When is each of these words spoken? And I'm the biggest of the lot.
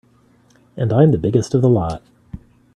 And 0.75 0.91
I'm 0.91 1.11
the 1.11 1.19
biggest 1.19 1.53
of 1.53 1.61
the 1.61 1.69
lot. 1.69 2.01